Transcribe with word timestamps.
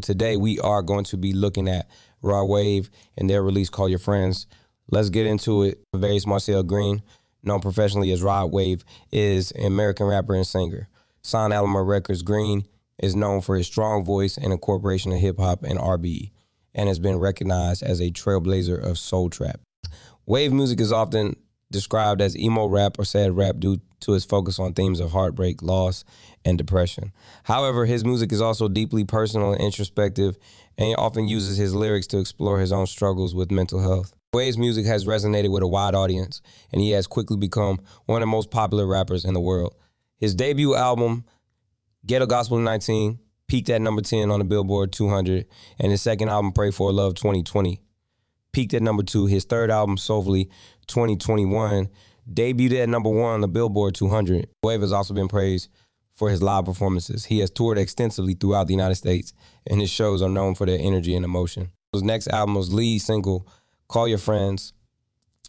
Today 0.00 0.38
we 0.38 0.58
are 0.58 0.80
going 0.80 1.04
to 1.04 1.18
be 1.18 1.34
looking 1.34 1.68
at 1.68 1.86
Rod 2.22 2.44
Wave 2.44 2.88
and 3.18 3.28
their 3.28 3.42
release 3.42 3.68
Call 3.68 3.90
Your 3.90 3.98
Friends. 3.98 4.46
Let's 4.90 5.10
get 5.10 5.26
into 5.26 5.64
it. 5.64 5.82
Rodarius 5.94 6.26
Marcell 6.26 6.62
Green, 6.62 7.02
known 7.42 7.60
professionally 7.60 8.10
as 8.10 8.22
Rod 8.22 8.52
Wave, 8.52 8.86
is 9.10 9.50
an 9.50 9.66
American 9.66 10.06
rapper 10.06 10.34
and 10.34 10.46
singer. 10.46 10.88
Signed 11.20 11.52
Alamo 11.52 11.82
Records, 11.82 12.22
Green 12.22 12.64
is 13.00 13.14
known 13.14 13.42
for 13.42 13.54
his 13.54 13.66
strong 13.66 14.02
voice 14.02 14.38
and 14.38 14.50
incorporation 14.50 15.12
of 15.12 15.18
hip 15.18 15.38
hop 15.38 15.62
and 15.62 15.78
R&B, 15.78 16.32
and 16.74 16.88
has 16.88 16.98
been 16.98 17.18
recognized 17.18 17.82
as 17.82 18.00
a 18.00 18.10
trailblazer 18.10 18.82
of 18.82 18.98
soul 18.98 19.28
trap. 19.28 19.60
Wave 20.24 20.54
music 20.54 20.80
is 20.80 20.90
often 20.90 21.36
described 21.72 22.20
as 22.20 22.36
emo 22.36 22.66
rap 22.66 22.98
or 22.98 23.04
sad 23.04 23.36
rap 23.36 23.58
due 23.58 23.80
to 24.00 24.12
his 24.12 24.24
focus 24.24 24.58
on 24.58 24.74
themes 24.74 25.00
of 25.00 25.10
heartbreak, 25.10 25.62
loss, 25.62 26.04
and 26.44 26.58
depression. 26.58 27.12
However, 27.44 27.86
his 27.86 28.04
music 28.04 28.32
is 28.32 28.40
also 28.40 28.68
deeply 28.68 29.04
personal 29.04 29.52
and 29.52 29.60
introspective, 29.60 30.36
and 30.78 30.88
he 30.88 30.94
often 30.94 31.28
uses 31.28 31.56
his 31.56 31.74
lyrics 31.74 32.06
to 32.08 32.18
explore 32.18 32.60
his 32.60 32.72
own 32.72 32.86
struggles 32.86 33.34
with 33.34 33.50
mental 33.50 33.80
health. 33.80 34.12
Wave's 34.32 34.56
music 34.56 34.86
has 34.86 35.04
resonated 35.04 35.52
with 35.52 35.62
a 35.62 35.68
wide 35.68 35.94
audience, 35.94 36.40
and 36.72 36.80
he 36.80 36.92
has 36.92 37.06
quickly 37.06 37.36
become 37.36 37.80
one 38.06 38.22
of 38.22 38.26
the 38.26 38.30
most 38.30 38.50
popular 38.50 38.86
rappers 38.86 39.24
in 39.24 39.34
the 39.34 39.40
world. 39.40 39.74
His 40.18 40.34
debut 40.34 40.74
album, 40.74 41.24
Ghetto 42.06 42.26
Gospel 42.26 42.58
19, 42.58 43.18
peaked 43.46 43.68
at 43.68 43.82
number 43.82 44.00
10 44.00 44.30
on 44.30 44.38
the 44.38 44.44
Billboard 44.44 44.92
200, 44.92 45.46
and 45.78 45.90
his 45.90 46.00
second 46.00 46.30
album, 46.30 46.52
Pray 46.52 46.70
for 46.70 46.90
Love 46.92 47.14
2020, 47.14 47.80
peaked 48.52 48.74
at 48.74 48.82
number 48.82 49.02
two. 49.02 49.26
His 49.26 49.44
third 49.44 49.70
album, 49.70 49.96
SoulFly 49.96 50.48
2021, 50.86 51.88
debuted 52.32 52.82
at 52.82 52.88
number 52.88 53.10
one 53.10 53.34
on 53.34 53.40
the 53.40 53.48
Billboard 53.48 53.94
200. 53.94 54.48
Wave 54.62 54.80
has 54.80 54.92
also 54.92 55.14
been 55.14 55.28
praised 55.28 55.68
for 56.14 56.30
his 56.30 56.42
live 56.42 56.64
performances. 56.64 57.24
He 57.24 57.40
has 57.40 57.50
toured 57.50 57.78
extensively 57.78 58.34
throughout 58.34 58.66
the 58.66 58.74
United 58.74 58.96
States, 58.96 59.32
and 59.66 59.80
his 59.80 59.90
shows 59.90 60.22
are 60.22 60.28
known 60.28 60.54
for 60.54 60.66
their 60.66 60.78
energy 60.78 61.14
and 61.14 61.24
emotion. 61.24 61.70
His 61.92 62.02
next 62.02 62.28
album 62.28 62.54
was 62.54 62.72
lead 62.72 63.00
single, 63.00 63.46
Call 63.88 64.08
Your 64.08 64.18
Friends, 64.18 64.72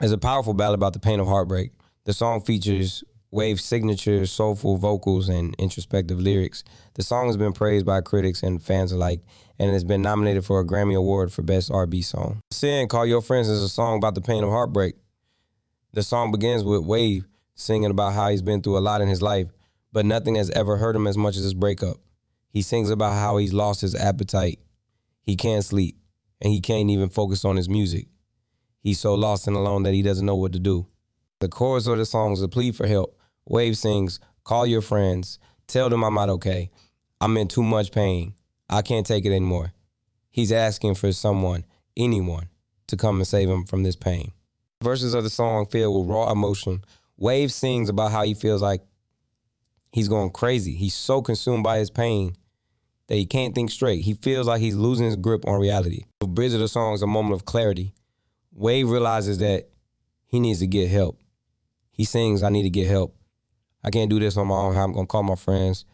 is 0.00 0.12
a 0.12 0.18
powerful 0.18 0.54
ballad 0.54 0.78
about 0.78 0.92
the 0.92 1.00
pain 1.00 1.20
of 1.20 1.26
heartbreak. 1.26 1.72
The 2.04 2.12
song 2.12 2.40
features 2.40 3.04
Wave's 3.32 3.64
signature 3.64 4.26
soulful 4.26 4.76
vocals 4.76 5.28
and 5.28 5.54
introspective 5.56 6.20
lyrics. 6.20 6.64
The 6.94 7.04
song 7.04 7.28
has 7.28 7.36
been 7.36 7.52
praised 7.52 7.86
by 7.86 8.00
critics 8.00 8.42
and 8.42 8.60
fans 8.60 8.90
alike 8.90 9.20
and 9.56 9.70
has 9.70 9.84
been 9.84 10.02
nominated 10.02 10.44
for 10.44 10.58
a 10.58 10.64
Grammy 10.66 10.96
Award 10.96 11.32
for 11.32 11.42
Best 11.42 11.70
R&B 11.70 12.02
Song. 12.02 12.40
Sin, 12.50 12.88
Call 12.88 13.06
Your 13.06 13.22
Friends 13.22 13.48
is 13.48 13.62
a 13.62 13.68
song 13.68 13.98
about 13.98 14.16
the 14.16 14.20
pain 14.20 14.42
of 14.42 14.50
heartbreak. 14.50 14.96
The 15.92 16.02
song 16.02 16.32
begins 16.32 16.64
with 16.64 16.84
Wave 16.84 17.24
singing 17.54 17.90
about 17.90 18.14
how 18.14 18.30
he's 18.30 18.42
been 18.42 18.62
through 18.62 18.78
a 18.78 18.80
lot 18.80 19.00
in 19.00 19.08
his 19.08 19.22
life, 19.22 19.48
but 19.92 20.06
nothing 20.06 20.34
has 20.34 20.50
ever 20.50 20.78
hurt 20.78 20.96
him 20.96 21.06
as 21.06 21.16
much 21.16 21.36
as 21.36 21.44
his 21.44 21.54
breakup. 21.54 21.98
He 22.48 22.62
sings 22.62 22.90
about 22.90 23.12
how 23.12 23.36
he's 23.36 23.52
lost 23.52 23.82
his 23.82 23.94
appetite, 23.94 24.58
he 25.22 25.36
can't 25.36 25.64
sleep, 25.64 25.98
and 26.40 26.52
he 26.52 26.60
can't 26.60 26.90
even 26.90 27.10
focus 27.10 27.44
on 27.44 27.56
his 27.56 27.68
music. 27.68 28.08
He's 28.82 28.98
so 28.98 29.14
lost 29.14 29.46
and 29.46 29.56
alone 29.56 29.84
that 29.84 29.94
he 29.94 30.02
doesn't 30.02 30.26
know 30.26 30.34
what 30.34 30.52
to 30.54 30.58
do. 30.58 30.88
The 31.38 31.48
chorus 31.48 31.86
of 31.86 31.98
the 31.98 32.06
song 32.06 32.32
is 32.32 32.42
a 32.42 32.48
plea 32.48 32.72
for 32.72 32.86
help 32.86 33.19
Wave 33.46 33.76
sings, 33.76 34.20
Call 34.44 34.66
your 34.66 34.82
friends, 34.82 35.38
tell 35.66 35.88
them 35.88 36.02
I'm 36.04 36.14
not 36.14 36.28
okay. 36.30 36.70
I'm 37.20 37.36
in 37.36 37.48
too 37.48 37.62
much 37.62 37.92
pain. 37.92 38.34
I 38.68 38.82
can't 38.82 39.06
take 39.06 39.24
it 39.24 39.30
anymore. 39.30 39.72
He's 40.30 40.52
asking 40.52 40.94
for 40.94 41.12
someone, 41.12 41.64
anyone, 41.96 42.48
to 42.86 42.96
come 42.96 43.16
and 43.16 43.26
save 43.26 43.48
him 43.48 43.64
from 43.64 43.82
this 43.82 43.96
pain. 43.96 44.32
Verses 44.82 45.14
of 45.14 45.24
the 45.24 45.30
song 45.30 45.66
filled 45.66 46.00
with 46.00 46.14
raw 46.14 46.30
emotion. 46.30 46.82
Wave 47.16 47.52
sings 47.52 47.88
about 47.88 48.12
how 48.12 48.24
he 48.24 48.34
feels 48.34 48.62
like 48.62 48.82
he's 49.92 50.08
going 50.08 50.30
crazy. 50.30 50.72
He's 50.72 50.94
so 50.94 51.20
consumed 51.20 51.62
by 51.62 51.78
his 51.78 51.90
pain 51.90 52.36
that 53.08 53.16
he 53.16 53.26
can't 53.26 53.54
think 53.54 53.70
straight. 53.70 54.02
He 54.02 54.14
feels 54.14 54.46
like 54.46 54.60
he's 54.60 54.76
losing 54.76 55.06
his 55.06 55.16
grip 55.16 55.46
on 55.46 55.60
reality. 55.60 56.04
The 56.20 56.28
bridge 56.28 56.54
of 56.54 56.60
the 56.60 56.68
song 56.68 56.94
is 56.94 57.02
a 57.02 57.06
moment 57.06 57.34
of 57.34 57.44
clarity. 57.44 57.92
Wave 58.52 58.88
realizes 58.88 59.38
that 59.38 59.68
he 60.26 60.40
needs 60.40 60.60
to 60.60 60.66
get 60.66 60.88
help. 60.88 61.20
He 61.90 62.04
sings, 62.04 62.42
I 62.42 62.48
need 62.48 62.62
to 62.62 62.70
get 62.70 62.86
help. 62.86 63.16
I 63.82 63.90
can't 63.90 64.10
do 64.10 64.20
this 64.20 64.36
on 64.36 64.48
my 64.48 64.56
own. 64.56 64.76
I'm 64.76 64.92
gonna 64.92 65.06
call 65.06 65.22
my 65.22 65.36
friends. 65.36 65.84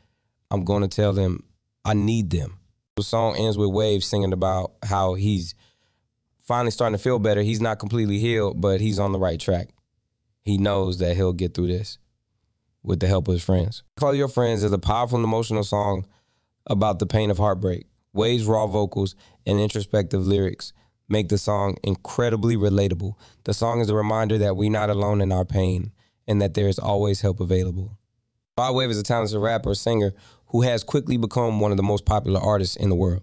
I'm 0.50 0.64
gonna 0.64 0.88
tell 0.88 1.12
them 1.12 1.44
I 1.84 1.94
need 1.94 2.30
them. 2.30 2.58
The 2.96 3.02
song 3.02 3.36
ends 3.36 3.58
with 3.58 3.70
Wave 3.70 4.02
singing 4.02 4.32
about 4.32 4.72
how 4.82 5.14
he's 5.14 5.54
finally 6.42 6.70
starting 6.70 6.96
to 6.96 7.02
feel 7.02 7.18
better. 7.18 7.42
He's 7.42 7.60
not 7.60 7.78
completely 7.78 8.18
healed, 8.18 8.60
but 8.60 8.80
he's 8.80 8.98
on 8.98 9.12
the 9.12 9.18
right 9.18 9.38
track. 9.38 9.68
He 10.42 10.58
knows 10.58 10.98
that 10.98 11.16
he'll 11.16 11.32
get 11.32 11.54
through 11.54 11.66
this 11.68 11.98
with 12.82 13.00
the 13.00 13.06
help 13.06 13.28
of 13.28 13.34
his 13.34 13.44
friends. 13.44 13.82
Call 13.96 14.14
Your 14.14 14.28
Friends 14.28 14.62
is 14.62 14.72
a 14.72 14.78
powerful 14.78 15.16
and 15.16 15.24
emotional 15.24 15.64
song 15.64 16.06
about 16.66 16.98
the 16.98 17.06
pain 17.06 17.30
of 17.30 17.38
heartbreak. 17.38 17.86
Wave's 18.12 18.46
raw 18.46 18.66
vocals 18.66 19.14
and 19.44 19.60
introspective 19.60 20.26
lyrics 20.26 20.72
make 21.08 21.28
the 21.28 21.38
song 21.38 21.76
incredibly 21.82 22.56
relatable. 22.56 23.14
The 23.44 23.54
song 23.54 23.80
is 23.80 23.90
a 23.90 23.94
reminder 23.94 24.38
that 24.38 24.56
we're 24.56 24.70
not 24.70 24.88
alone 24.88 25.20
in 25.20 25.32
our 25.32 25.44
pain 25.44 25.92
and 26.26 26.40
that 26.42 26.54
there 26.54 26.68
is 26.68 26.78
always 26.78 27.20
help 27.20 27.40
available. 27.40 27.98
Rod 28.58 28.74
Wave 28.74 28.90
is 28.90 28.98
a 28.98 29.02
talented 29.02 29.38
rapper, 29.38 29.74
singer 29.74 30.12
who 30.46 30.62
has 30.62 30.82
quickly 30.82 31.16
become 31.16 31.60
one 31.60 31.70
of 31.70 31.76
the 31.76 31.82
most 31.82 32.04
popular 32.04 32.40
artists 32.40 32.76
in 32.76 32.88
the 32.88 32.94
world. 32.94 33.22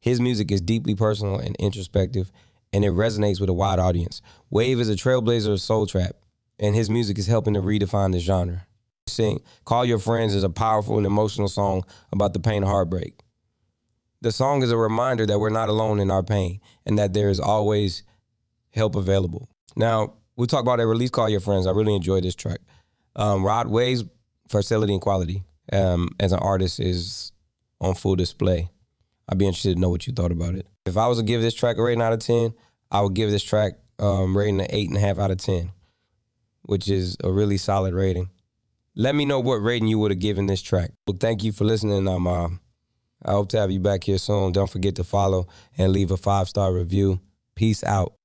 His 0.00 0.20
music 0.20 0.50
is 0.50 0.60
deeply 0.60 0.94
personal 0.94 1.38
and 1.38 1.56
introspective, 1.56 2.30
and 2.72 2.84
it 2.84 2.92
resonates 2.92 3.40
with 3.40 3.48
a 3.48 3.54
wide 3.54 3.78
audience. 3.78 4.22
Wave 4.50 4.80
is 4.80 4.88
a 4.88 4.94
trailblazer 4.94 5.52
of 5.52 5.60
soul 5.60 5.86
trap, 5.86 6.16
and 6.58 6.74
his 6.74 6.90
music 6.90 7.18
is 7.18 7.26
helping 7.26 7.54
to 7.54 7.60
redefine 7.60 8.12
the 8.12 8.18
genre. 8.18 8.66
Sing 9.06 9.40
Call 9.64 9.84
Your 9.84 9.98
Friends 9.98 10.34
is 10.34 10.42
a 10.42 10.50
powerful 10.50 10.96
and 10.96 11.06
emotional 11.06 11.48
song 11.48 11.84
about 12.12 12.32
the 12.32 12.40
pain 12.40 12.62
of 12.62 12.68
heartbreak. 12.68 13.20
The 14.20 14.32
song 14.32 14.62
is 14.62 14.72
a 14.72 14.76
reminder 14.76 15.26
that 15.26 15.38
we're 15.38 15.50
not 15.50 15.68
alone 15.68 16.00
in 16.00 16.10
our 16.10 16.22
pain 16.22 16.60
and 16.84 16.98
that 16.98 17.14
there 17.14 17.28
is 17.28 17.38
always 17.38 18.02
help 18.70 18.96
available. 18.96 19.48
Now, 19.76 20.14
we 20.36 20.46
talk 20.46 20.62
about 20.62 20.80
a 20.80 20.86
release 20.86 21.10
call 21.10 21.28
your 21.28 21.40
friends. 21.40 21.66
I 21.66 21.72
really 21.72 21.94
enjoyed 21.94 22.24
this 22.24 22.34
track. 22.34 22.60
Um, 23.14 23.44
Rod 23.44 23.68
Wave's 23.68 24.04
versatility 24.50 24.92
and 24.92 25.02
quality 25.02 25.42
um, 25.72 26.10
as 26.20 26.32
an 26.32 26.38
artist 26.38 26.80
is 26.80 27.32
on 27.80 27.94
full 27.94 28.16
display. 28.16 28.70
I'd 29.28 29.38
be 29.38 29.46
interested 29.46 29.74
to 29.74 29.80
know 29.80 29.90
what 29.90 30.06
you 30.06 30.12
thought 30.12 30.32
about 30.32 30.54
it. 30.54 30.66
If 30.84 30.96
I 30.96 31.08
was 31.08 31.18
to 31.18 31.24
give 31.24 31.40
this 31.40 31.54
track 31.54 31.78
a 31.78 31.82
rating 31.82 32.02
out 32.02 32.12
of 32.12 32.20
ten, 32.20 32.54
I 32.90 33.00
would 33.00 33.14
give 33.14 33.30
this 33.30 33.42
track 33.42 33.74
um, 33.98 34.36
rating 34.36 34.60
an 34.60 34.68
eight 34.70 34.88
and 34.88 34.96
a 34.96 35.00
half 35.00 35.18
out 35.18 35.30
of 35.30 35.38
ten, 35.38 35.72
which 36.62 36.88
is 36.88 37.16
a 37.24 37.32
really 37.32 37.56
solid 37.56 37.94
rating. 37.94 38.30
Let 38.94 39.14
me 39.14 39.24
know 39.24 39.40
what 39.40 39.56
rating 39.56 39.88
you 39.88 39.98
would 39.98 40.10
have 40.10 40.20
given 40.20 40.46
this 40.46 40.62
track. 40.62 40.92
Well, 41.06 41.16
thank 41.18 41.42
you 41.42 41.52
for 41.52 41.64
listening. 41.64 42.06
Um, 42.06 42.26
uh, 42.26 42.48
I 43.24 43.32
hope 43.32 43.48
to 43.50 43.58
have 43.58 43.70
you 43.70 43.80
back 43.80 44.04
here 44.04 44.18
soon. 44.18 44.52
Don't 44.52 44.70
forget 44.70 44.94
to 44.96 45.04
follow 45.04 45.48
and 45.76 45.92
leave 45.92 46.10
a 46.10 46.16
five 46.16 46.48
star 46.48 46.72
review. 46.72 47.20
Peace 47.54 47.82
out. 47.82 48.16